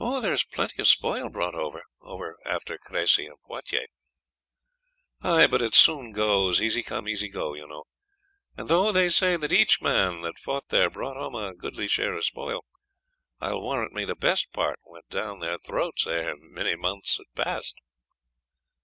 [0.00, 3.86] "There was plenty of spoil brought over, dame, after Cressy and Poitiers."
[5.22, 7.84] "Ay, but it soon goes; easy come, easy go, you know;
[8.56, 12.14] and though they say that each man that fought there brought home a goodly share
[12.16, 12.64] of spoil,
[13.40, 17.44] I will warrant me the best part went down their throats ere many months had
[17.44, 17.80] passed."